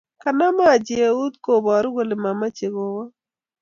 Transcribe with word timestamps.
Konam 0.21 0.55
Haji 0.67 0.95
euu 1.07 1.27
koboru 1.43 1.87
kole 1.95 2.15
mameche 2.23 2.67
kowok. 2.75 3.11